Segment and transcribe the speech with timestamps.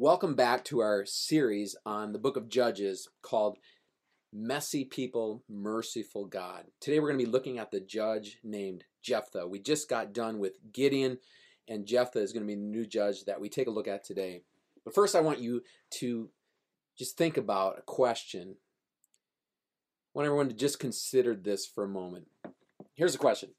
[0.00, 3.58] Welcome back to our series on the book of Judges called
[4.32, 6.66] Messy People, Merciful God.
[6.80, 9.48] Today we're going to be looking at the judge named Jephthah.
[9.48, 11.18] We just got done with Gideon,
[11.66, 14.04] and Jephthah is going to be the new judge that we take a look at
[14.04, 14.42] today.
[14.84, 16.30] But first, I want you to
[16.96, 18.54] just think about a question.
[18.54, 22.28] I want everyone to just consider this for a moment.
[22.94, 23.50] Here's a question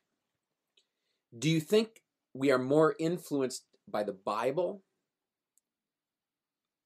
[1.38, 2.02] Do you think
[2.34, 4.84] we are more influenced by the Bible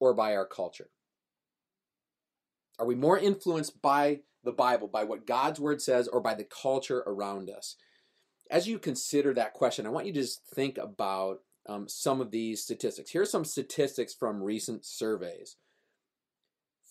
[0.03, 0.89] or by our culture?
[2.77, 6.43] Are we more influenced by the Bible, by what God's word says, or by the
[6.43, 7.77] culture around us?
[8.51, 12.31] As you consider that question, I want you to just think about um, some of
[12.31, 13.11] these statistics.
[13.11, 15.55] Here are some statistics from recent surveys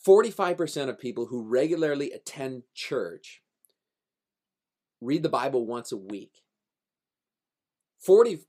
[0.06, 3.42] 45% of people who regularly attend church
[5.00, 6.42] read the Bible once a week.
[8.08, 8.40] 40%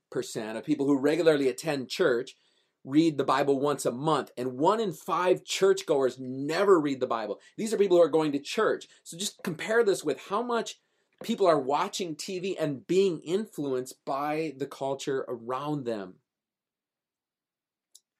[0.58, 2.36] of people who regularly attend church
[2.84, 7.40] read the Bible once a month, and one in five churchgoers never read the Bible.
[7.58, 8.88] These are people who are going to church.
[9.03, 10.80] So just compare this with how much
[11.23, 16.16] people are watching TV and being influenced by the culture around them.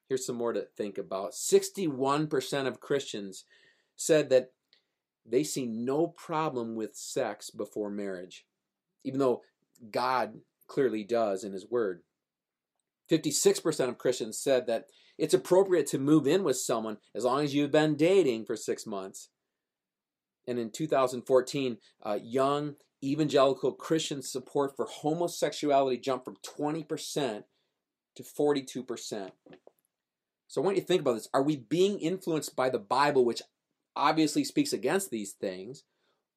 [0.08, 3.46] Here's some more to think about 61% of Christians
[3.96, 4.52] said that
[5.26, 8.46] they see no problem with sex before marriage,
[9.04, 9.42] even though
[9.90, 12.02] God clearly does in His Word.
[13.14, 14.86] 56% of Christians said that
[15.18, 18.88] it's appropriate to move in with someone as long as you've been dating for six
[18.88, 19.30] months.
[20.48, 27.44] And in 2014, uh, young evangelical Christian support for homosexuality jumped from 20%
[28.16, 29.32] to 42%.
[30.48, 31.30] So I want you to think about this.
[31.34, 33.42] Are we being influenced by the Bible, which
[33.96, 35.84] obviously speaks against these things,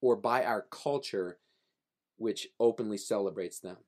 [0.01, 1.39] or by our culture,
[2.17, 3.79] which openly celebrates them?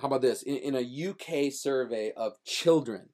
[0.00, 0.42] How about this?
[0.42, 3.08] In, in a UK survey of children,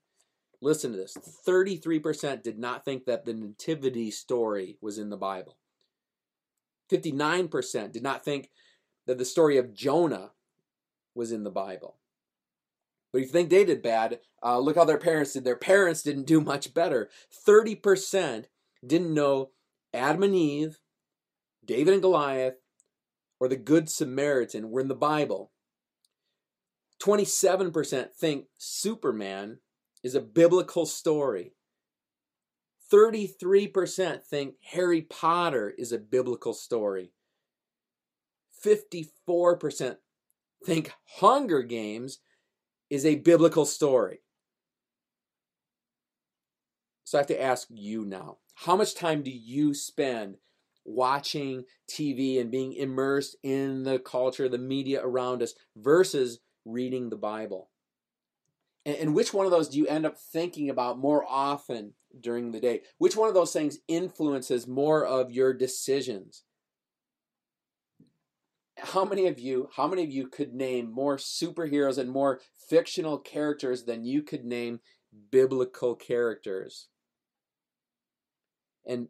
[0.61, 1.17] listen to this
[1.47, 5.57] 33% did not think that the nativity story was in the Bible.
[6.91, 8.51] 59% did not think
[9.07, 10.31] that the story of Jonah
[11.15, 11.97] was in the Bible.
[13.13, 15.45] But if you think they did bad, uh, look how their parents did.
[15.45, 17.11] Their parents didn't do much better.
[17.47, 18.47] 30%
[18.87, 19.51] didn't know
[19.93, 20.81] Adam and Eve,
[21.65, 22.55] David and Goliath,
[23.39, 25.52] or the Good Samaritan were in the Bible.
[27.03, 29.59] 27% think Superman
[30.05, 31.55] is a biblical story.
[32.93, 37.13] 33% think Harry Potter is a biblical story.
[38.65, 39.97] 54%
[40.65, 42.19] think Hunger Games
[42.91, 44.21] is a biblical story.
[47.05, 50.37] So I have to ask you now how much time do you spend
[50.85, 57.17] watching TV and being immersed in the culture, the media around us, versus reading the
[57.17, 57.71] Bible?
[58.85, 62.51] And, and which one of those do you end up thinking about more often during
[62.51, 62.83] the day?
[62.99, 66.43] Which one of those things influences more of your decisions?
[68.79, 73.19] How many of you, how many of you could name more superheroes and more fictional
[73.19, 74.81] characters than you could name
[75.31, 76.89] biblical characters?
[78.85, 79.09] And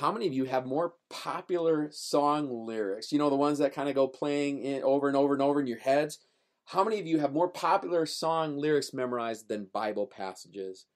[0.00, 3.12] how many of you have more popular song lyrics?
[3.12, 5.60] You know, the ones that kind of go playing in over and over and over
[5.60, 6.18] in your heads?
[6.66, 10.86] How many of you have more popular song lyrics memorized than Bible passages?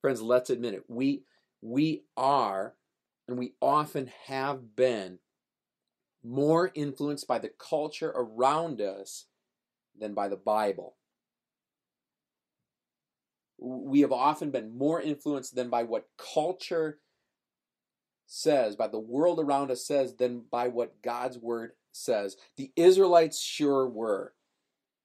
[0.00, 0.84] Friends, let's admit it.
[0.88, 1.22] We
[1.60, 2.74] we are
[3.28, 5.18] and we often have been
[6.24, 9.26] more influenced by the culture around us
[9.96, 10.96] than by the Bible.
[13.60, 16.98] We have often been more influenced than by what culture
[18.28, 22.36] says, by the world around us says, than by what God's word says.
[22.56, 24.34] The Israelites sure were.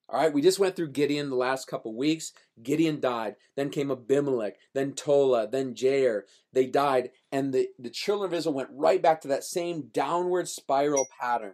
[0.09, 2.33] All right, we just went through Gideon the last couple weeks.
[2.61, 3.37] Gideon died.
[3.55, 6.23] Then came Abimelech, then Tola, then Jair.
[6.51, 7.11] They died.
[7.31, 11.53] And the, the children of Israel went right back to that same downward spiral pattern.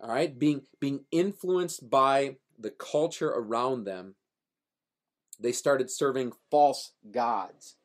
[0.00, 4.14] All right, being, being influenced by the culture around them,
[5.38, 7.76] they started serving false gods.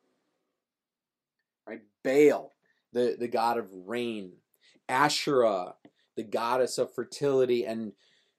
[2.04, 2.54] Baal,
[2.94, 4.34] the, the god of rain,
[4.88, 5.75] Asherah,
[6.16, 7.94] the goddess of fertility, and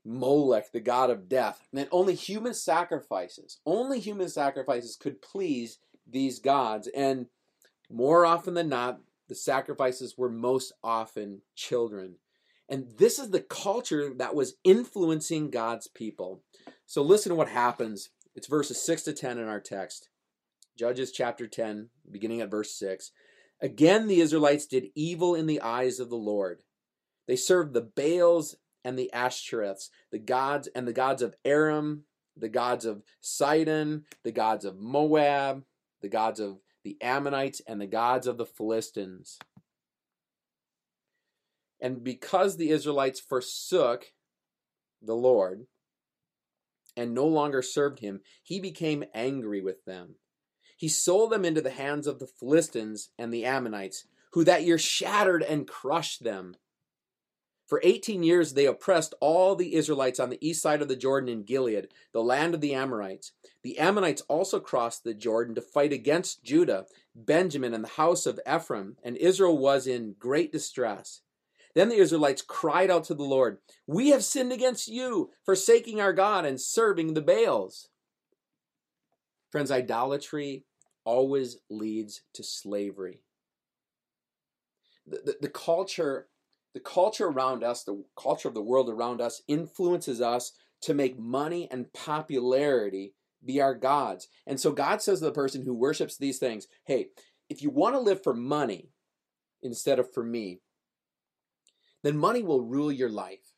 [0.05, 1.67] Molech, the god of death.
[1.73, 6.89] And only human sacrifices, only human sacrifices could please these gods.
[6.95, 7.27] And
[7.91, 12.17] more often than not, the sacrifices were most often children.
[12.69, 16.43] And this is the culture that was influencing God's people.
[16.87, 18.11] So listen to what happens.
[18.35, 20.09] It's verses 6 to 10 in our text.
[20.77, 23.11] Judges chapter 10, beginning at verse 6.
[23.61, 26.63] Again, the Israelites did evil in the eyes of the Lord.
[27.27, 32.05] They served the Baals and the Ashtoreths, the gods and the gods of Aram,
[32.37, 35.65] the gods of Sidon, the gods of Moab,
[36.01, 39.39] the gods of the Ammonites, and the gods of the Philistines.
[41.81, 44.13] And because the Israelites forsook
[45.03, 45.67] the Lord
[46.97, 50.17] and no longer served him, he became angry with them.
[50.81, 54.79] He sold them into the hands of the Philistines and the Ammonites, who that year
[54.79, 56.57] shattered and crushed them.
[57.67, 61.29] For 18 years they oppressed all the Israelites on the east side of the Jordan
[61.29, 63.33] in Gilead, the land of the Amorites.
[63.63, 68.41] The Ammonites also crossed the Jordan to fight against Judah, Benjamin, and the house of
[68.51, 71.21] Ephraim, and Israel was in great distress.
[71.75, 76.15] Then the Israelites cried out to the Lord, We have sinned against you, forsaking our
[76.15, 77.91] God and serving the Baals.
[79.51, 80.65] Friends, idolatry
[81.05, 83.23] always leads to slavery.
[85.07, 86.29] The, the, the, culture,
[86.75, 90.53] the culture around us, the culture of the world around us, influences us
[90.83, 93.15] to make money and popularity
[93.45, 94.29] be our gods.
[94.47, 97.09] And so God says to the person who worships these things, Hey,
[97.49, 98.91] if you want to live for money
[99.63, 100.61] instead of for me,
[102.03, 103.50] then money will rule your life.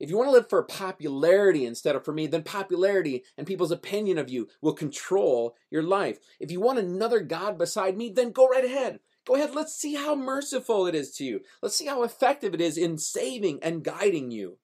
[0.00, 3.72] If you want to live for popularity instead of for me, then popularity and people's
[3.72, 6.18] opinion of you will control your life.
[6.38, 9.00] If you want another God beside me, then go right ahead.
[9.26, 11.40] Go ahead, let's see how merciful it is to you.
[11.60, 14.58] Let's see how effective it is in saving and guiding you.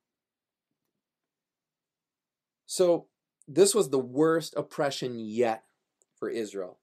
[2.64, 3.08] So,
[3.46, 5.64] this was the worst oppression yet
[6.18, 6.78] for Israel.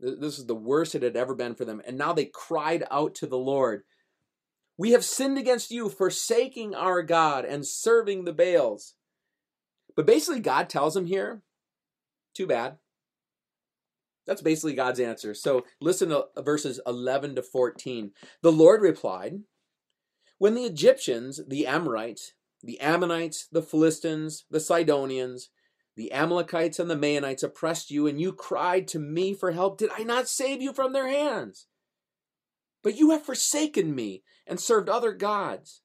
[0.00, 1.80] This is the worst it had ever been for them.
[1.86, 3.84] And now they cried out to the Lord
[4.76, 8.94] we have sinned against you, forsaking our God and serving the Baals.
[9.94, 11.42] But basically, God tells them here,
[12.34, 12.78] too bad.
[14.26, 15.34] That's basically God's answer.
[15.34, 18.12] So listen to verses 11 to 14.
[18.40, 19.40] The Lord replied,
[20.38, 22.32] When the Egyptians, the Amorites,
[22.62, 25.50] the Ammonites, the Philistines, the Sidonians,
[25.96, 29.90] the Amalekites, and the Maonites oppressed you, and you cried to me for help, did
[29.96, 31.66] I not save you from their hands?
[32.82, 35.82] But you have forsaken me and served other gods.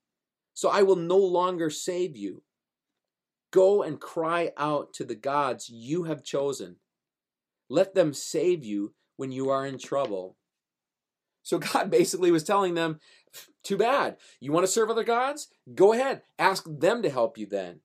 [0.54, 2.44] So I will no longer save you.
[3.52, 6.78] Go and cry out to the gods you have chosen.
[7.70, 10.38] Let them save you when you are in trouble.
[11.44, 13.00] So God basically was telling them,
[13.64, 14.18] too bad.
[14.40, 15.48] You want to serve other gods?
[15.74, 16.22] Go ahead.
[16.40, 17.82] Ask them to help you then.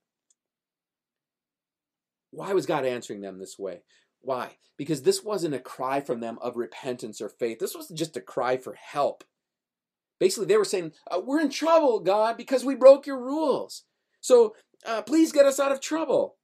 [2.30, 3.82] Why was God answering them this way?
[4.22, 4.56] Why?
[4.76, 7.58] Because this wasn't a cry from them of repentance or faith.
[7.58, 9.24] This was just a cry for help.
[10.18, 13.82] Basically, they were saying, uh, We're in trouble, God, because we broke your rules.
[14.20, 14.54] So
[14.86, 16.36] uh, please get us out of trouble.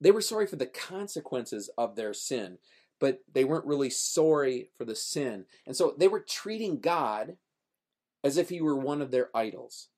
[0.00, 2.58] They were sorry for the consequences of their sin,
[3.00, 5.46] but they weren't really sorry for the sin.
[5.66, 7.36] And so they were treating God
[8.22, 9.88] as if he were one of their idols.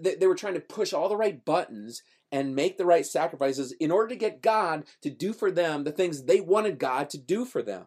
[0.00, 2.02] They, they were trying to push all the right buttons
[2.32, 5.92] and make the right sacrifices in order to get God to do for them the
[5.92, 7.86] things they wanted God to do for them.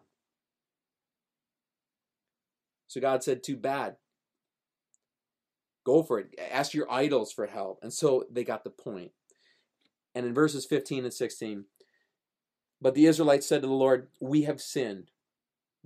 [2.88, 3.96] So God said, Too bad.
[5.84, 6.34] Go for it.
[6.52, 7.78] Ask your idols for help.
[7.82, 9.12] And so they got the point.
[10.14, 11.64] And in verses 15 and 16,
[12.80, 15.10] but the Israelites said to the Lord, We have sinned.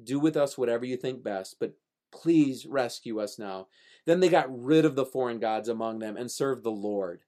[0.03, 1.75] Do with us whatever you think best, but
[2.11, 3.69] please rescue us now.
[4.07, 7.23] Then they got rid of the foreign gods among them and served the Lord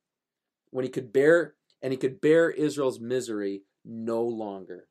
[0.70, 4.88] when he could bear and he could bear Israel's misery no longer.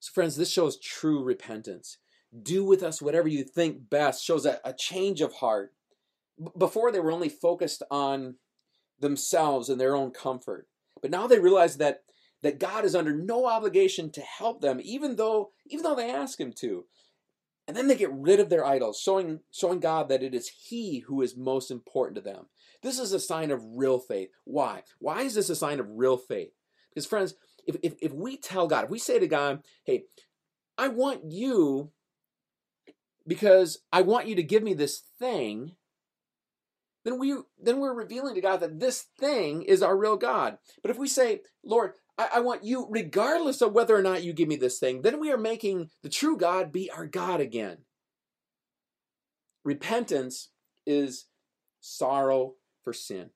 [0.00, 1.98] So, friends, this shows true repentance.
[2.42, 5.72] Do with us whatever you think best, shows a, a change of heart.
[6.38, 8.34] B- before, they were only focused on
[9.00, 10.66] themselves and their own comfort.
[11.00, 12.02] But now they realize that,
[12.42, 16.38] that God is under no obligation to help them, even though, even though they ask
[16.38, 16.84] Him to.
[17.66, 20.98] And then they get rid of their idols, showing, showing God that it is He
[21.00, 22.46] who is most important to them.
[22.82, 24.28] This is a sign of real faith.
[24.44, 24.82] Why?
[24.98, 26.50] Why is this a sign of real faith?
[26.90, 27.34] Because, friends,
[27.66, 30.04] if, if, if we tell God, if we say to God, hey,
[30.76, 31.90] I want you
[33.26, 35.72] because I want you to give me this thing,
[37.04, 40.58] then we then we're revealing to God that this thing is our real God.
[40.82, 44.32] But if we say, Lord, I, I, want you regardless of whether or not you
[44.32, 47.78] give me this thing, then we are making the true God be our God again.
[49.64, 50.50] Repentance
[50.86, 51.26] is
[51.80, 53.30] sorrow for sin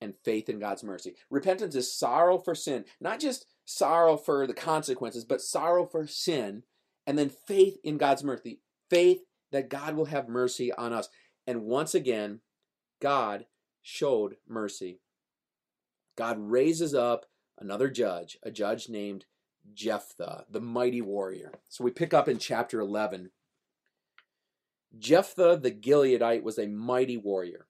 [0.00, 1.14] and faith in God's mercy.
[1.30, 6.62] Repentance is sorrow for sin, not just sorrow for the consequences, but sorrow for sin,
[7.06, 8.60] and then faith in God's mercy.
[8.90, 9.20] Faith
[9.50, 11.08] that God will have mercy on us.
[11.46, 12.40] And once again,
[13.00, 13.46] God
[13.82, 15.00] showed mercy.
[16.16, 17.26] God raises up
[17.58, 19.26] another judge, a judge named
[19.72, 21.52] Jephthah, the mighty warrior.
[21.68, 23.30] So we pick up in chapter 11.
[24.98, 27.66] Jephthah the Gileadite was a mighty warrior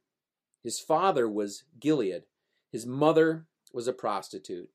[0.62, 2.24] His father was Gilead,
[2.70, 4.70] his mother was a prostitute.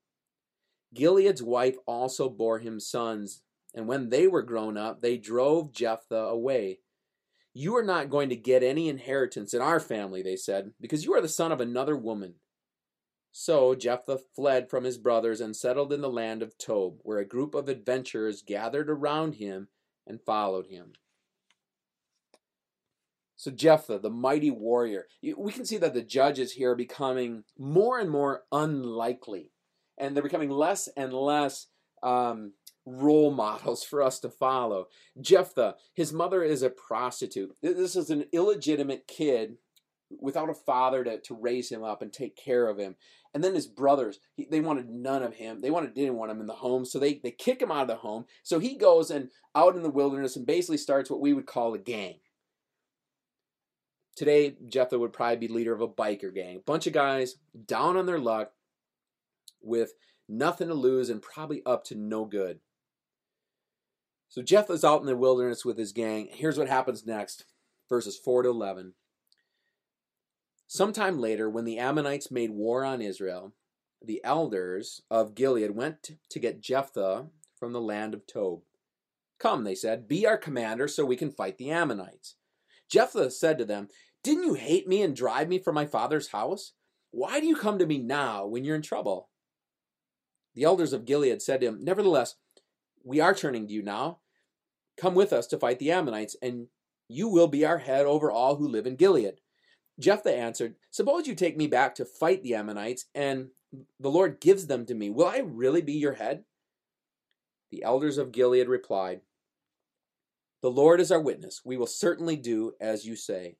[0.93, 3.41] Gilead's wife also bore him sons,
[3.75, 6.79] and when they were grown up, they drove Jephthah away.
[7.53, 11.13] You are not going to get any inheritance in our family, they said, because you
[11.13, 12.35] are the son of another woman.
[13.31, 17.27] So Jephthah fled from his brothers and settled in the land of Tob, where a
[17.27, 19.67] group of adventurers gathered around him
[20.07, 20.93] and followed him.
[23.35, 25.07] So Jephthah, the mighty warrior,
[25.37, 29.51] we can see that the judges here are becoming more and more unlikely,
[29.97, 31.67] and they're becoming less and less
[32.03, 32.53] um,
[32.85, 34.87] role models for us to follow.
[35.21, 37.55] Jephthah, his mother is a prostitute.
[37.61, 39.57] This is an illegitimate kid
[40.19, 42.95] without a father to, to raise him up and take care of him.
[43.33, 45.61] And then his brothers, he, they wanted none of him.
[45.61, 47.87] They wanted didn't want him in the home, so they, they kick him out of
[47.87, 48.25] the home.
[48.43, 51.73] So he goes and out in the wilderness and basically starts what we would call
[51.73, 52.15] a gang.
[54.15, 56.57] Today, Jephthah would probably be leader of a biker gang.
[56.57, 57.35] A bunch of guys
[57.67, 58.51] down on their luck
[59.61, 59.93] with
[60.27, 62.59] nothing to lose and probably up to no good.
[64.27, 66.29] So Jephthah's out in the wilderness with his gang.
[66.31, 67.45] Here's what happens next
[67.89, 68.93] verses 4 to 11.
[70.71, 73.55] Sometime later, when the Ammonites made war on Israel,
[74.05, 77.25] the elders of Gilead went to get Jephthah
[77.57, 78.61] from the land of Tob.
[79.39, 82.35] Come, they said, be our commander so we can fight the Ammonites.
[82.87, 83.87] Jephthah said to them,
[84.23, 86.73] didn't you hate me and drive me from my father's house?
[87.09, 89.29] Why do you come to me now when you're in trouble?
[90.53, 92.35] The elders of Gilead said to him, Nevertheless,
[93.03, 94.19] we are turning to you now.
[94.97, 96.67] Come with us to fight the Ammonites, and
[97.07, 99.39] you will be our head over all who live in Gilead.
[99.99, 103.49] Jephthah answered, Suppose you take me back to fight the Ammonites, and
[103.99, 105.09] the Lord gives them to me.
[105.09, 106.45] Will I really be your head?
[107.71, 109.21] The elders of Gilead replied,
[110.61, 111.61] The Lord is our witness.
[111.63, 113.57] We will certainly do as you say.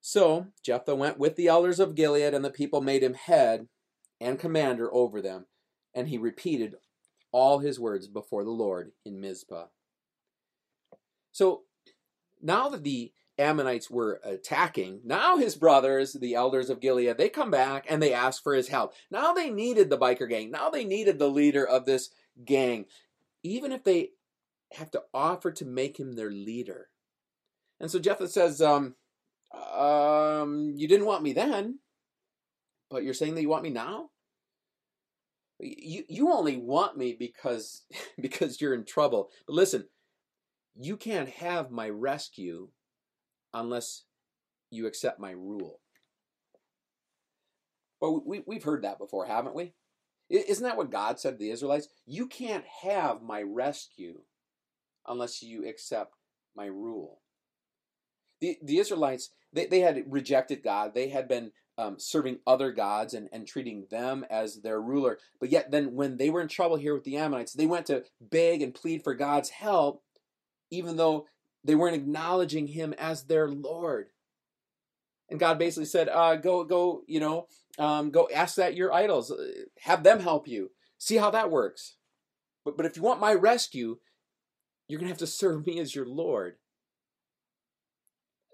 [0.00, 3.66] So Jephthah went with the elders of Gilead, and the people made him head
[4.20, 5.46] and commander over them.
[5.94, 6.76] And he repeated
[7.32, 9.66] all his words before the Lord in Mizpah.
[11.32, 11.62] So
[12.40, 17.50] now that the Ammonites were attacking, now his brothers, the elders of Gilead, they come
[17.50, 18.94] back and they ask for his help.
[19.10, 20.50] Now they needed the biker gang.
[20.50, 22.10] Now they needed the leader of this
[22.44, 22.86] gang,
[23.42, 24.10] even if they
[24.72, 26.88] have to offer to make him their leader.
[27.78, 28.94] And so Jephthah says, um,
[29.74, 31.78] um, you didn't want me then,
[32.90, 34.10] but you're saying that you want me now?
[35.58, 37.82] You you only want me because
[38.20, 39.30] because you're in trouble.
[39.46, 39.88] But listen,
[40.78, 42.68] you can't have my rescue
[43.56, 44.04] unless
[44.70, 45.80] you accept my rule.
[48.00, 49.72] Well, we, we've heard that before, haven't we?
[50.28, 51.88] Isn't that what God said to the Israelites?
[52.04, 54.20] You can't have my rescue
[55.06, 56.14] unless you accept
[56.54, 57.20] my rule.
[58.40, 60.94] The, the Israelites, they, they had rejected God.
[60.94, 65.18] They had been um, serving other gods and, and treating them as their ruler.
[65.40, 68.04] But yet, then when they were in trouble here with the Ammonites, they went to
[68.20, 70.02] beg and plead for God's help,
[70.70, 71.26] even though
[71.66, 74.08] they weren't acknowledging Him as their Lord.
[75.28, 79.30] And God basically said, uh, "Go, go, you know, um, go ask that your idols,
[79.30, 79.44] uh,
[79.80, 80.70] have them help you.
[80.98, 81.96] See how that works.
[82.64, 83.98] But but if you want my rescue,
[84.88, 86.56] you're gonna have to serve me as your Lord."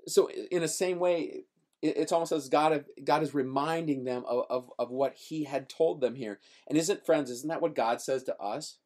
[0.09, 1.45] so in the same way
[1.83, 6.01] it's almost as God God is reminding them of, of, of what He had told
[6.01, 6.39] them here.
[6.69, 8.79] And isn't friends, isn't that what God says to us?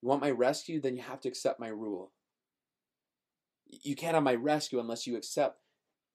[0.00, 2.12] You want my rescue, then you have to accept my rule.
[3.72, 5.58] You can't have my rescue unless you accept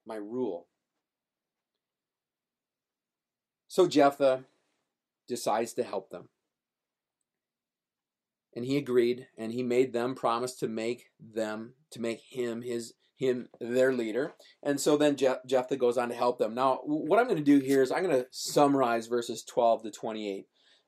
[0.05, 0.67] my rule.
[3.67, 4.45] So Jephthah
[5.27, 6.29] decides to help them.
[8.55, 12.93] And he agreed, and he made them promise to make them, to make him his
[13.17, 14.33] him their leader.
[14.63, 16.53] And so then Je- Jephthah goes on to help them.
[16.53, 19.91] Now, what I'm going to do here is I'm going to summarize verses 12 to
[19.91, 20.45] 28.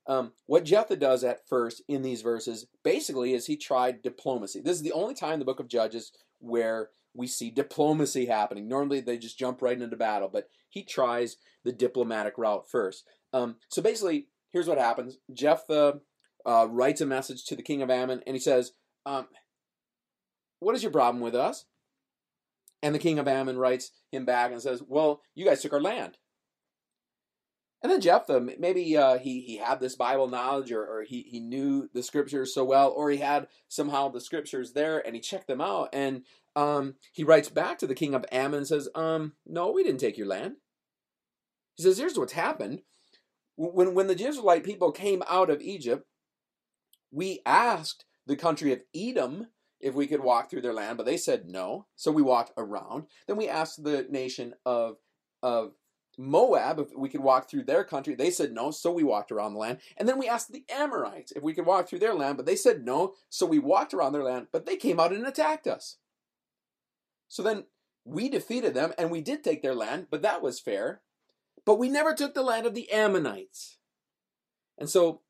[0.10, 4.60] Um, what Jephthah does at first in these verses basically is he tried diplomacy.
[4.60, 8.68] This is the only time in the book of Judges where we see diplomacy happening.
[8.68, 13.06] Normally they just jump right into battle, but he tries the diplomatic route first.
[13.34, 16.00] Um, so basically, here's what happens Jephthah
[16.44, 18.72] uh, writes a message to the king of Ammon and he says,
[19.06, 19.28] um,
[20.60, 21.66] What is your problem with us?
[22.82, 25.82] And the king of Ammon writes him back and says, Well, you guys took our
[25.82, 26.18] land.
[27.82, 31.40] And then Jephthah, maybe uh, he, he had this Bible knowledge or, or he, he
[31.40, 35.48] knew the scriptures so well, or he had somehow the scriptures there and he checked
[35.48, 35.90] them out.
[35.94, 36.24] And
[36.58, 40.02] um, he writes back to the king of Ammon and says, um, No, we didn't
[40.02, 40.56] take your land.
[41.76, 42.82] He says, Here's what's happened.
[43.56, 46.06] When, when the Israelite people came out of Egypt,
[47.12, 49.48] we asked the country of Edom
[49.80, 51.88] if we could walk through their land, but they said no.
[51.96, 53.06] So we walked around.
[53.28, 54.98] Then we asked the nation of
[55.42, 55.72] of
[56.20, 58.14] Moab if we could walk through their country.
[58.14, 59.80] They said no, so we walked around the land.
[59.96, 62.58] And then we asked the Amorites if we could walk through their land, but they
[62.58, 65.96] said no, so we walked around their land, but they came out and attacked us.
[67.30, 67.66] So then
[68.04, 71.02] we defeated them and we did take their land, but that was fair.
[71.66, 73.78] But we never took the land of the Ammonites.
[74.78, 75.22] And so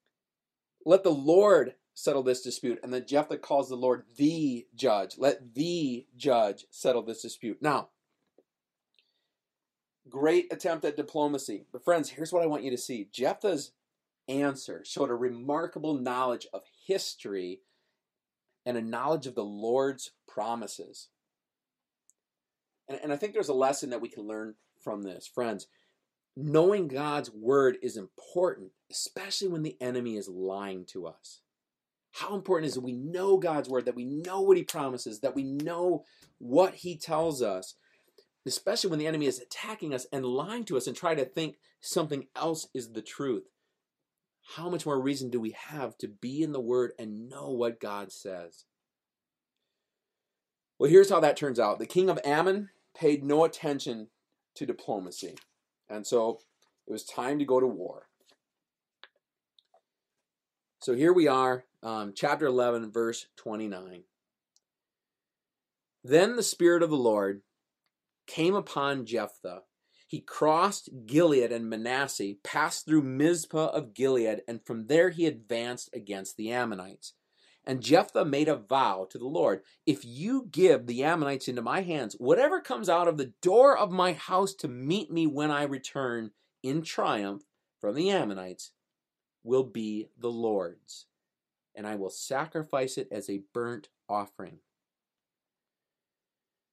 [0.86, 2.79] let the Lord settle this dispute.
[2.81, 5.17] And then Jephthah calls the Lord the judge.
[5.19, 7.62] Let the judge settle this dispute.
[7.62, 7.89] Now,
[10.10, 11.66] great attempt at diplomacy.
[11.72, 13.10] But friends, here's what I want you to see.
[13.12, 13.72] Jephthah's
[14.28, 17.62] answer showed a remarkable knowledge of history
[18.66, 21.10] and a knowledge of the Lord's promises.
[22.88, 25.28] And, and I think there's a lesson that we can learn from this.
[25.28, 25.68] Friends,
[26.36, 31.42] knowing God's word is important, especially when the enemy is lying to us.
[32.12, 35.36] How important is it we know God's word, that we know what he promises, that
[35.36, 36.06] we know
[36.39, 37.75] what he tells us,
[38.46, 41.58] especially when the enemy is attacking us and lying to us and try to think
[41.81, 43.43] something else is the truth.
[44.55, 47.79] How much more reason do we have to be in the word and know what
[47.79, 48.65] God says?
[50.79, 51.77] Well, here's how that turns out.
[51.77, 54.08] The king of Ammon paid no attention
[54.55, 55.36] to diplomacy.
[55.89, 56.39] And so
[56.88, 58.08] it was time to go to war.
[60.81, 64.03] So here we are, um, chapter 11, verse 29.
[66.03, 67.41] Then the Spirit of the Lord
[68.29, 69.63] came upon Jephthah.
[70.07, 75.89] He crossed Gilead and Manasseh, passed through Mizpah of Gilead, and from there he advanced
[75.93, 77.13] against the Ammonites.
[77.65, 81.81] And Jephthah made a vow to the Lord If you give the Ammonites into my
[81.81, 85.63] hands, whatever comes out of the door of my house to meet me when I
[85.63, 86.31] return
[86.63, 87.43] in triumph
[87.81, 88.71] from the Ammonites
[89.43, 91.07] will be the Lord's,
[91.75, 94.59] and I will sacrifice it as a burnt offering.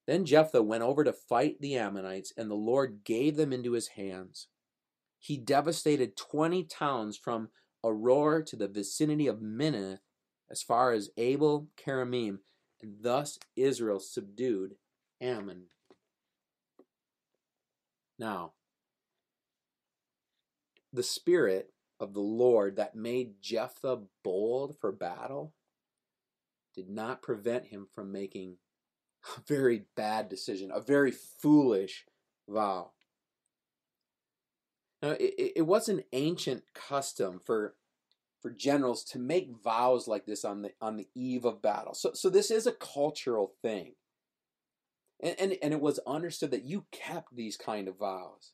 [0.07, 3.89] Then Jephthah went over to fight the Ammonites, and the Lord gave them into his
[3.89, 4.47] hands.
[5.19, 7.49] He devastated 20 towns from
[7.85, 9.99] Aroer to the vicinity of Minnith,
[10.49, 12.39] as far as Abel Keramim,
[12.81, 14.75] and thus Israel subdued
[15.19, 15.65] Ammon.
[18.17, 18.53] Now,
[20.93, 25.53] the Spirit of the Lord that made Jephthah bold for battle
[26.73, 28.57] did not prevent him from making
[29.35, 32.05] a very bad decision, a very foolish
[32.47, 32.91] vow.
[35.01, 37.75] Now, it, it was an ancient custom for
[38.41, 41.93] for generals to make vows like this on the on the eve of battle.
[41.93, 43.93] So so this is a cultural thing.
[45.19, 48.51] And, and, and it was understood that you kept these kind of vows.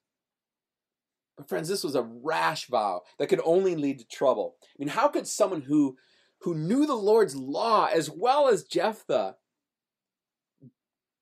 [1.38, 4.56] But friends, this was a rash vow that could only lead to trouble.
[4.64, 5.98] I mean, how could someone who
[6.42, 9.36] who knew the Lord's law as well as Jephthah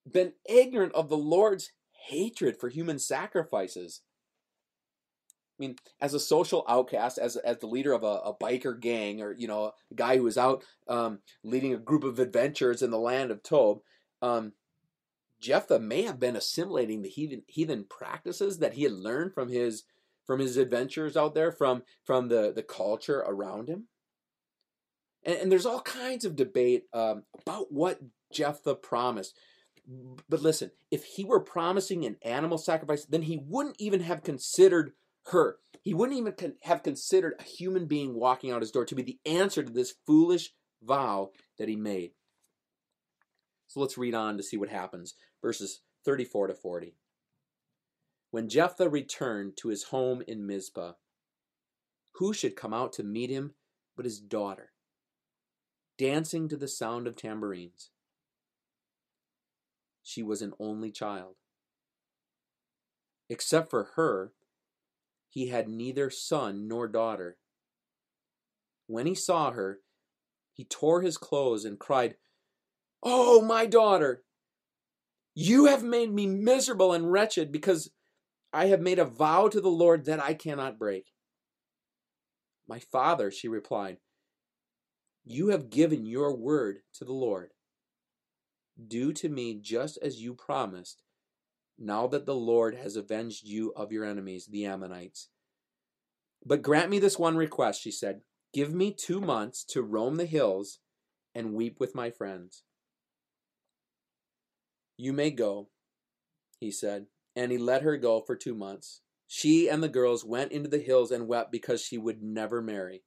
[0.10, 1.72] been ignorant of the Lord's
[2.08, 4.02] hatred for human sacrifices.
[5.60, 9.22] I mean, as a social outcast, as, as the leader of a, a biker gang,
[9.22, 12.90] or you know, a guy who was out um, leading a group of adventurers in
[12.90, 13.82] the land of Tob,
[14.22, 14.54] um,
[15.40, 19.84] Jephthah may have been assimilating the heathen, heathen practices that he had learned from his
[20.26, 23.88] from his adventures out there, from from the the culture around him.
[25.24, 28.00] And, and there's all kinds of debate um, about what
[28.32, 29.38] Jephthah promised.
[30.30, 34.94] But listen, if he were promising an animal sacrifice, then he wouldn't even have considered
[35.28, 35.58] her.
[35.82, 39.04] He wouldn't even con- have considered a human being walking out his door to be
[39.04, 42.12] the answer to this foolish vow that he made.
[43.68, 45.16] So let's read on to see what happens.
[45.42, 46.96] Verses 34 to 40.
[48.32, 50.94] When Jephthah returned to his home in Mizpah,
[52.16, 53.54] who should come out to meet him
[53.96, 54.72] but his daughter,
[55.98, 57.91] dancing to the sound of tambourines?
[60.04, 61.36] She was an only child.
[63.30, 64.34] Except for her,
[65.30, 67.38] he had neither son nor daughter.
[68.88, 69.80] When he saw her,
[70.54, 72.16] he tore his clothes and cried,
[73.04, 74.24] Oh, my daughter!
[75.34, 77.90] You have made me miserable and wretched because
[78.52, 81.06] I have made a vow to the Lord that I cannot break.
[82.68, 83.98] My father, she replied,
[85.24, 87.52] you have given your word to the Lord.
[88.88, 91.04] Do to me just as you promised,
[91.78, 95.30] now that the Lord has avenged you of your enemies, the Ammonites.
[96.46, 98.22] But grant me this one request, she said.
[98.54, 100.80] Give me two months to roam the hills
[101.34, 102.64] and weep with my friends.
[104.98, 105.70] You may go,
[106.60, 109.02] he said, and he let her go for two months.
[109.28, 113.04] She and the girls went into the hills and wept because she would never marry.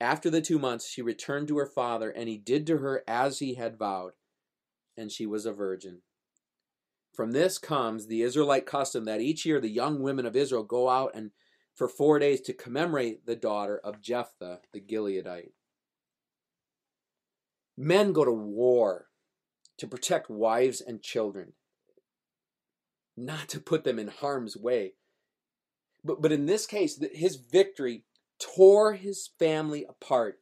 [0.00, 3.38] After the two months, she returned to her father, and he did to her as
[3.38, 4.12] he had vowed
[4.98, 6.02] and she was a virgin.
[7.14, 10.88] From this comes the Israelite custom that each year the young women of Israel go
[10.88, 11.30] out and
[11.74, 15.52] for four days to commemorate the daughter of Jephthah the Gileadite.
[17.76, 19.06] Men go to war
[19.78, 21.52] to protect wives and children,
[23.16, 24.94] not to put them in harm's way.
[26.04, 28.04] But, but in this case, his victory
[28.40, 30.40] tore his family apart.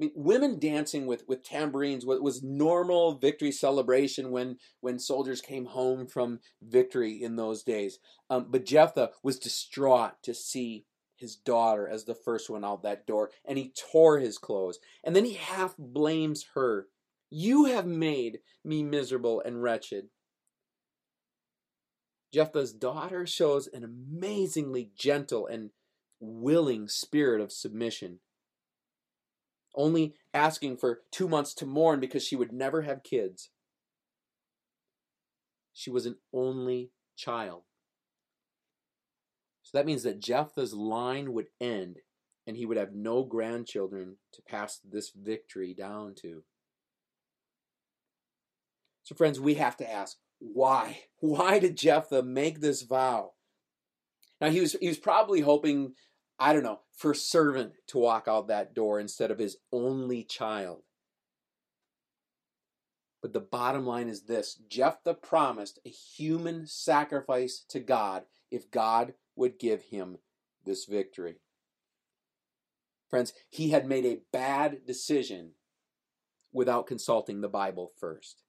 [0.00, 5.66] Mean, women dancing with, with tambourines was, was normal victory celebration when, when soldiers came
[5.66, 7.98] home from victory in those days.
[8.30, 10.86] Um, but Jephthah was distraught to see
[11.16, 14.78] his daughter as the first one out that door, and he tore his clothes.
[15.04, 16.86] And then he half blames her.
[17.28, 20.06] You have made me miserable and wretched.
[22.32, 25.70] Jephthah's daughter shows an amazingly gentle and
[26.20, 28.20] willing spirit of submission.
[29.74, 33.50] Only asking for two months to mourn because she would never have kids.
[35.72, 37.62] She was an only child.
[39.62, 41.98] So that means that Jephthah's line would end
[42.46, 46.42] and he would have no grandchildren to pass this victory down to.
[49.04, 51.02] So, friends, we have to ask why?
[51.20, 53.32] Why did Jephthah make this vow?
[54.40, 55.94] Now, he was, he was probably hoping,
[56.40, 60.24] I don't know, for a servant to walk out that door instead of his only
[60.24, 60.82] child.
[63.20, 69.12] But the bottom line is this Jephthah promised a human sacrifice to God if God
[69.36, 70.16] would give him
[70.64, 71.36] this victory.
[73.10, 75.52] Friends, he had made a bad decision
[76.52, 78.42] without consulting the Bible first.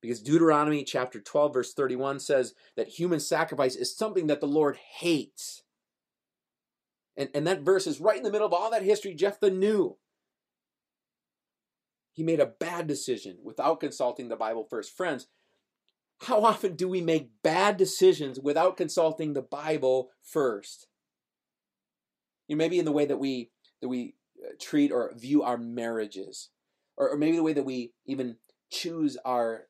[0.00, 4.78] Because Deuteronomy chapter 12, verse 31 says that human sacrifice is something that the Lord
[4.98, 5.62] hates.
[7.20, 9.98] And, and that verse is right in the middle of all that history Jephthah knew.
[12.12, 14.96] He made a bad decision without consulting the Bible first.
[14.96, 15.26] Friends,
[16.22, 20.86] how often do we make bad decisions without consulting the Bible first?
[22.48, 23.50] You know, maybe in the way that we
[23.82, 26.48] that we uh, treat or view our marriages,
[26.96, 28.36] or, or maybe the way that we even
[28.70, 29.66] choose our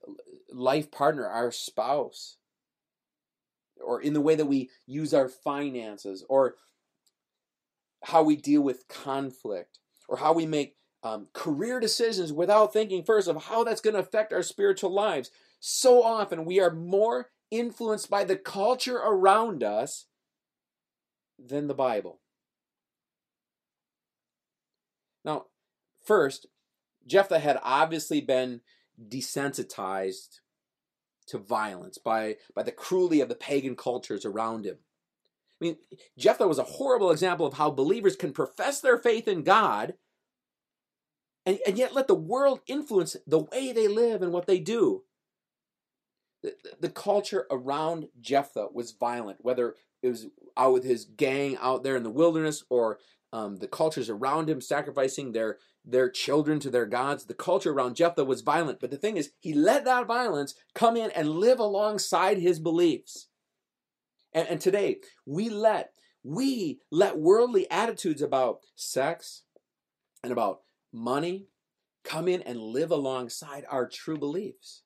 [0.53, 2.37] life partner, our spouse,
[3.85, 6.55] or in the way that we use our finances, or
[8.05, 13.29] how we deal with conflict, or how we make um, career decisions without thinking first
[13.29, 15.31] of how that's going to affect our spiritual lives.
[15.61, 20.07] So often we are more influenced by the culture around us
[21.39, 22.21] than the Bible.
[25.25, 25.47] Now,
[26.05, 26.47] first,
[27.07, 28.61] Jephthah had obviously been
[29.09, 30.41] desensitized
[31.27, 34.79] to violence by, by the cruelty of the pagan cultures around him.
[35.61, 35.77] I mean,
[36.19, 39.95] Jephthah was a horrible example of how believers can profess their faith in God
[41.45, 45.05] and, and yet let the world influence the way they live and what they do
[46.43, 51.83] the, the culture around Jephthah was violent, whether it was out with his gang out
[51.83, 52.99] there in the wilderness or
[53.33, 57.25] um, the cultures around him sacrificing their their children to their gods.
[57.25, 60.97] The culture around Jephthah was violent, but the thing is, he let that violence come
[60.97, 63.29] in and live alongside his beliefs.
[64.33, 69.43] And, and today, we let we let worldly attitudes about sex
[70.23, 70.61] and about
[70.93, 71.47] money
[72.05, 74.83] come in and live alongside our true beliefs.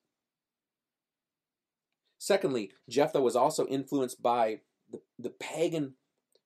[2.17, 5.93] Secondly, Jephthah was also influenced by the, the pagan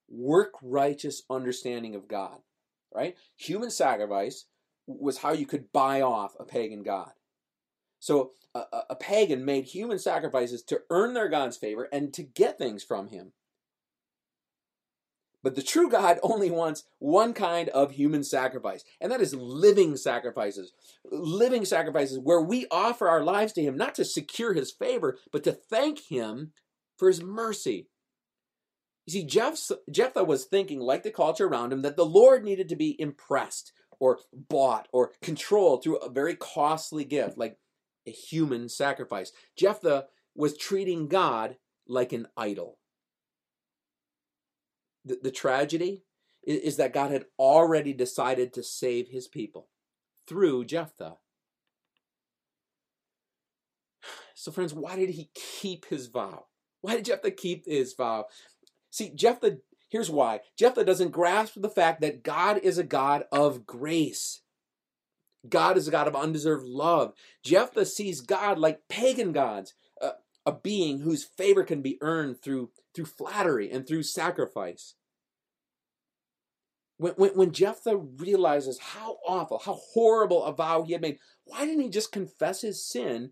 [0.10, 2.40] work righteous understanding of God,
[2.94, 3.16] right?
[3.38, 4.46] Human sacrifice
[4.88, 7.12] was how you could buy off a pagan god.
[8.00, 12.58] So a, a, pagan made human sacrifices to earn their God's favor and to get
[12.58, 13.34] things from him.
[15.42, 19.96] But the true God only wants one kind of human sacrifice, and that is living
[19.98, 20.74] sacrifices.
[21.12, 25.44] Living sacrifices where we offer our lives to Him, not to secure His favor, but
[25.44, 26.52] to thank Him
[26.98, 27.88] for His mercy.
[29.06, 32.76] You see, Jephthah was thinking, like the culture around him, that the Lord needed to
[32.76, 37.58] be impressed or bought or controlled through a very costly gift, like
[38.08, 39.32] a human sacrifice.
[39.56, 41.58] Jephthah was treating God
[41.88, 42.80] like an idol
[45.06, 46.04] the, the tragedy
[46.44, 49.68] is, is that God had already decided to save his people
[50.28, 51.18] through Jephthah.
[54.36, 56.46] So, friends, why did he keep his vow?
[56.80, 58.28] Why did Jephthah keep his vow?
[58.90, 59.58] See, Jephthah,
[59.90, 60.40] here's why.
[60.58, 64.40] Jephthah doesn't grasp the fact that God is a God of grace.
[65.48, 67.14] God is a God of undeserved love.
[67.44, 70.12] Jephthah sees God like pagan gods, uh,
[70.46, 74.96] a being whose favor can be earned through, through flattery and through sacrifice.
[76.98, 81.66] When, when, when Jephthah realizes how awful, how horrible a vow he had made, why
[81.66, 83.32] didn't he just confess his sin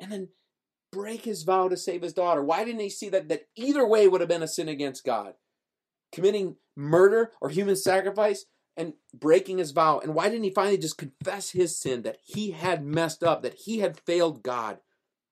[0.00, 0.28] and then
[0.90, 2.42] break his vow to save his daughter?
[2.42, 5.34] Why didn't he see that, that either way would have been a sin against God?
[6.10, 9.98] Committing murder or human sacrifice and breaking his vow.
[9.98, 13.54] And why didn't he finally just confess his sin that he had messed up, that
[13.54, 14.78] he had failed God,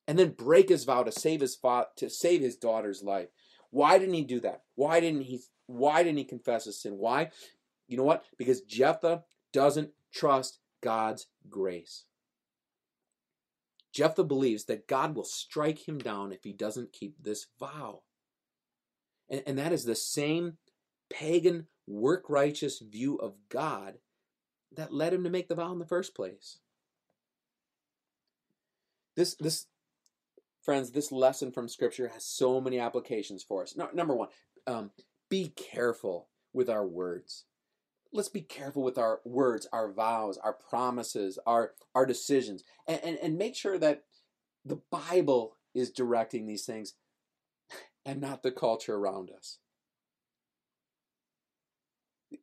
[0.06, 3.28] and then break his vow to save his fa- to save his daughter's life?
[3.70, 4.62] Why didn't he do that?
[4.74, 6.94] Why didn't he why didn't he confess his sin?
[6.98, 7.30] Why?
[7.88, 8.24] You know what?
[8.38, 12.04] Because Jephthah doesn't trust God's grace.
[13.92, 18.02] Jephthah believes that God will strike him down if he doesn't keep this vow.
[19.30, 20.58] And, and that is the same
[21.08, 23.98] pagan, work righteous view of God
[24.72, 26.58] that led him to make the vow in the first place.
[29.16, 29.66] This, this,
[30.62, 33.76] friends, this lesson from Scripture has so many applications for us.
[33.76, 34.28] No, number one,
[34.66, 34.90] um,
[35.30, 37.44] be careful with our words
[38.14, 43.18] let's be careful with our words, our vows, our promises, our our decisions, and, and,
[43.18, 44.04] and make sure that
[44.64, 46.94] the Bible is directing these things
[48.06, 49.58] and not the culture around us.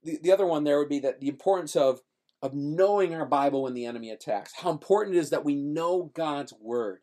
[0.03, 2.01] The, the other one there would be that the importance of
[2.41, 4.53] of knowing our Bible when the enemy attacks.
[4.57, 7.01] How important it is that we know God's word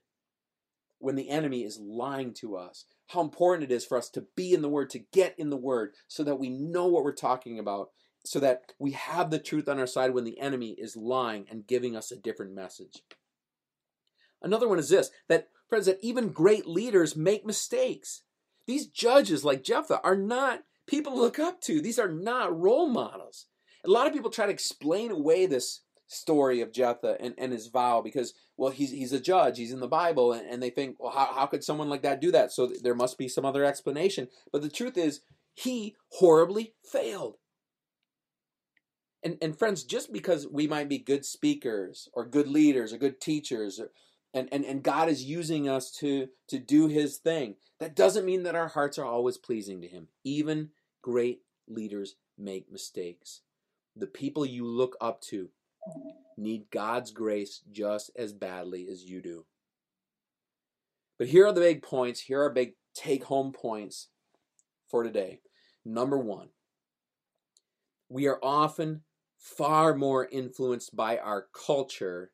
[0.98, 2.86] when the enemy is lying to us.
[3.06, 5.56] How important it is for us to be in the word, to get in the
[5.56, 7.90] word, so that we know what we're talking about
[8.28, 11.66] so that we have the truth on our side when the enemy is lying and
[11.66, 13.02] giving us a different message.
[14.42, 18.22] Another one is this that, friends, that even great leaders make mistakes.
[18.66, 23.46] These judges like Jephthah are not people look up to, these are not role models.
[23.84, 27.68] A lot of people try to explain away this story of Jephthah and, and his
[27.68, 30.96] vow because, well, he's, he's a judge, he's in the Bible, and, and they think,
[30.98, 32.50] well, how, how could someone like that do that?
[32.50, 34.28] So there must be some other explanation.
[34.50, 35.20] But the truth is,
[35.54, 37.36] he horribly failed.
[39.22, 43.20] And, and friends, just because we might be good speakers or good leaders or good
[43.20, 43.90] teachers, or,
[44.32, 48.44] and, and, and God is using us to, to do his thing, that doesn't mean
[48.44, 50.08] that our hearts are always pleasing to him.
[50.24, 50.70] Even
[51.08, 53.40] great leaders make mistakes.
[53.96, 55.48] The people you look up to
[56.36, 59.46] need God's grace just as badly as you do.
[61.18, 62.20] But here are the big points.
[62.20, 64.08] Here are big take home points
[64.86, 65.40] for today.
[65.82, 66.48] Number one,
[68.10, 69.00] we are often
[69.38, 72.32] far more influenced by our culture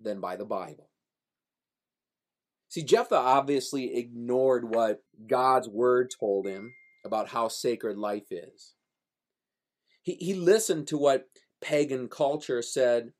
[0.00, 0.90] than by the Bible.
[2.68, 6.72] See, Jephthah obviously ignored what God's word told him
[7.04, 8.74] about how sacred life is.
[10.02, 11.28] He, he listened to what
[11.60, 13.12] pagan culture said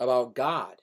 [0.00, 0.82] about God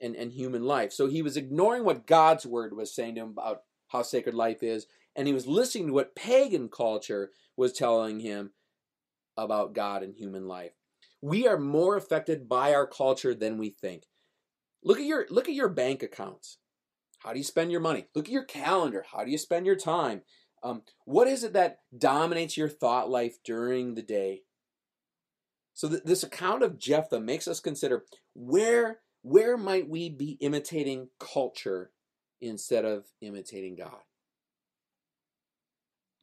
[0.00, 0.92] and, and human life.
[0.92, 4.62] So he was ignoring what God's word was saying to him about how sacred life
[4.62, 8.52] is, and he was listening to what pagan culture was telling him
[9.36, 10.72] about God and human life.
[11.20, 14.04] We are more affected by our culture than we think.
[14.84, 16.58] Look at your look at your bank accounts.
[17.20, 18.06] How do you spend your money?
[18.14, 19.04] Look at your calendar.
[19.10, 20.22] How do you spend your time?
[20.62, 24.42] Um, what is it that dominates your thought life during the day?
[25.74, 31.08] So th- this account of Jephthah makes us consider where where might we be imitating
[31.18, 31.90] culture
[32.40, 34.00] instead of imitating God?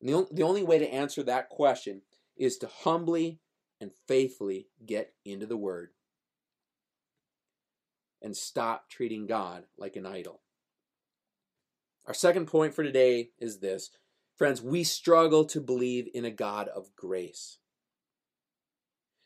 [0.02, 2.02] The, the only way to answer that question
[2.38, 3.40] is to humbly
[3.82, 5.90] and faithfully get into the Word
[8.22, 10.42] and stop treating God like an idol.
[12.08, 13.90] Our second point for today is this.
[14.38, 17.58] Friends, we struggle to believe in a God of grace.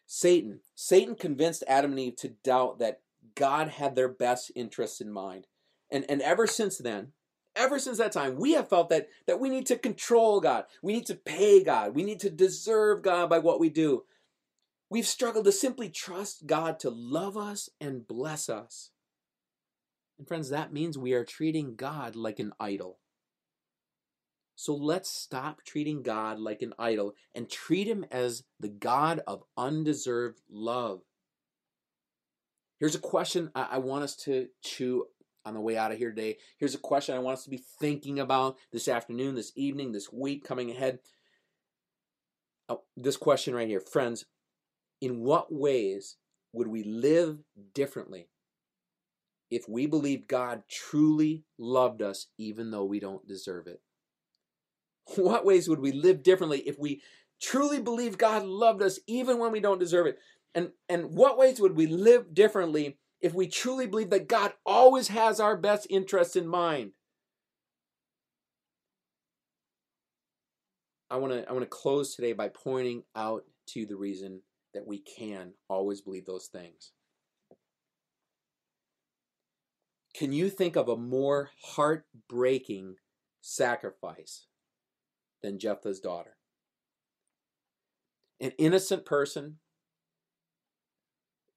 [0.06, 3.02] Satan, Satan convinced Adam and Eve to doubt that
[3.36, 5.48] God had their best interests in mind.
[5.92, 7.14] And, and ever since then,
[7.56, 10.66] ever since that time, we have felt that, that we need to control God.
[10.82, 11.96] We need to pay God.
[11.96, 14.04] We need to deserve God by what we do.
[14.90, 18.92] We've struggled to simply trust God to love us and bless us.
[20.18, 23.00] And friends, that means we are treating God like an idol.
[24.60, 29.46] So let's stop treating God like an idol and treat him as the God of
[29.56, 31.00] undeserved love.
[32.78, 35.06] Here's a question I, want us to chew
[35.46, 36.40] on the way out of here today.
[36.58, 40.12] Here's a question I want us to be thinking about this afternoon, this evening, this
[40.12, 41.00] week coming ahead.
[42.68, 43.80] Oh, this question right here.
[43.80, 44.26] Friends,
[45.00, 46.18] in what ways
[46.52, 47.40] would we live
[47.74, 48.28] differently
[49.50, 53.80] if we believed God truly loved us even though we don't deserve it?
[55.16, 57.02] What ways would we live differently if we
[57.42, 60.20] truly believe God loved us even when we don't deserve it?
[60.56, 65.10] And and what ways would we live differently if we truly believe that God always
[65.10, 66.92] has our best interests in mind.
[71.10, 74.42] I want to I want to close today by pointing out to the reason
[74.74, 76.92] that we can always believe those things.
[80.14, 82.96] Can you think of a more heartbreaking
[83.42, 84.46] sacrifice
[85.42, 86.38] than Jephthah's daughter?
[88.40, 89.58] An innocent person,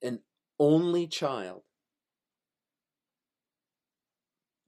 [0.02, 0.20] an
[0.58, 1.62] only child,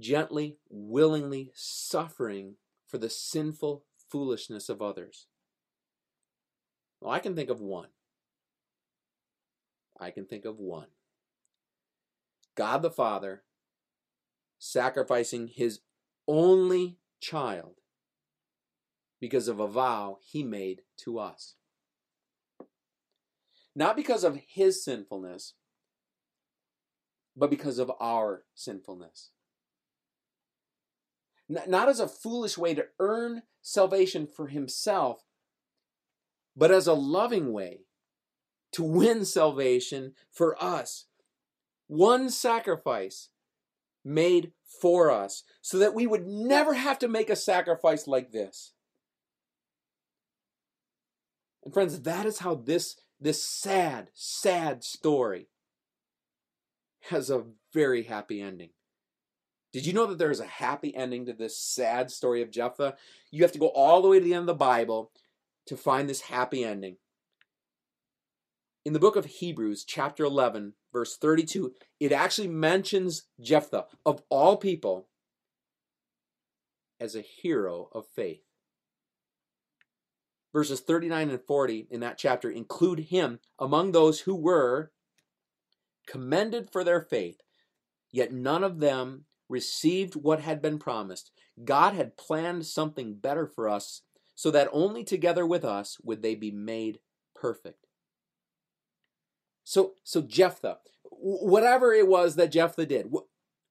[0.01, 2.55] gently, willingly suffering
[2.87, 5.27] for the sinful foolishness of others.
[7.01, 7.89] Well, I can think of one.
[9.99, 10.89] I can think of one.
[12.55, 13.43] God the Father
[14.59, 15.81] sacrificing his
[16.27, 17.75] only child
[19.25, 21.55] because of a vow he made to us.
[23.75, 25.55] Not because of his sinfulness,
[27.35, 29.31] but because of our sinfulness.
[31.49, 35.25] Not as a foolish way to earn salvation for himself,
[36.55, 37.87] but as a loving way
[38.73, 41.07] to win salvation for us.
[41.87, 43.31] One sacrifice
[44.05, 48.73] made for us so that we would never have to make a sacrifice like this.
[51.65, 55.49] And friends, that is how this, this sad, sad story
[57.11, 58.71] has a very happy ending.
[59.73, 62.95] Did you know that there is a happy ending to this sad story of Jephthah?
[63.31, 65.11] You have to go all the way to the end of the Bible
[65.67, 66.99] to find this happy ending.
[68.85, 74.59] In the book of Hebrews, chapter 11, verse 32, it actually mentions Jephthah, of all
[74.59, 75.09] people,
[77.01, 78.43] as a hero of faith.
[80.55, 84.93] Verses 39 and 40 in that chapter include him among those who were
[86.07, 87.41] commended for their faith,
[88.13, 91.33] yet none of them received what had been promised.
[91.65, 94.03] God had planned something better for us,
[94.37, 97.01] so that only together with us would they be made
[97.35, 97.87] perfect.
[99.65, 100.79] So, so Jephthah,
[101.11, 103.13] whatever it was that Jephthah did,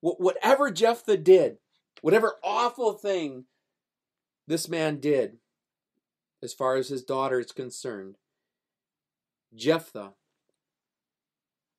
[0.01, 1.59] whatever Jephthah did,
[2.01, 3.45] whatever awful thing
[4.47, 5.37] this man did,
[6.43, 8.17] as far as his daughter is concerned,
[9.55, 10.13] Jephthah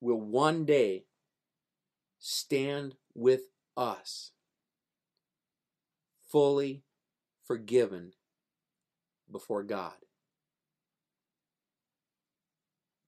[0.01, 1.05] will one day
[2.17, 3.41] stand with
[3.77, 4.31] us,
[6.31, 6.81] fully
[7.43, 8.13] forgiven
[9.31, 9.93] before God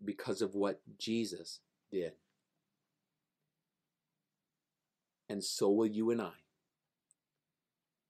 [0.04, 1.60] because of what Jesus
[1.92, 2.14] did.
[5.28, 6.47] And so will you and I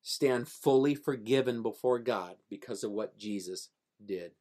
[0.08, 3.72] stand fully forgiven before God because of what Jesus
[4.04, 4.32] did.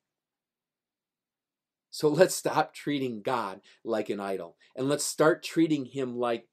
[1.90, 6.46] So let's stop treating God like an idol and let's start treating Him like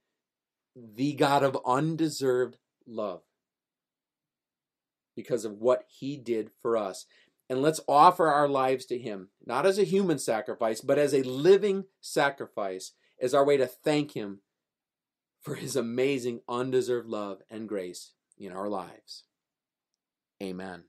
[0.76, 3.22] the God of undeserved love
[5.16, 7.06] because of what He did for us
[7.48, 11.22] and let's offer our lives to Him, not as a human sacrifice, but as a
[11.22, 14.40] living sacrifice, as our way to thank Him
[15.40, 19.24] for His amazing, undeserved love and grace in our lives.
[20.42, 20.84] Amen.